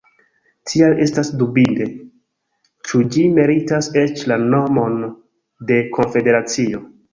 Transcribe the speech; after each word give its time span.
Tial 0.69 0.95
estas 1.03 1.29
dubinde, 1.41 1.87
ĉu 2.89 3.03
ĝi 3.17 3.27
meritas 3.37 3.91
eĉ 4.07 4.25
la 4.33 4.41
nomon 4.49 4.99
de 5.71 5.81
konfederacio. 6.01 6.85